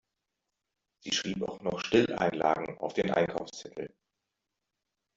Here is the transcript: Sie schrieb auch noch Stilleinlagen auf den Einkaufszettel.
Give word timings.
Sie 1.03 1.11
schrieb 1.13 1.43
auch 1.43 1.61
noch 1.61 1.79
Stilleinlagen 1.79 2.75
auf 2.79 2.95
den 2.95 3.11
Einkaufszettel. 3.11 3.93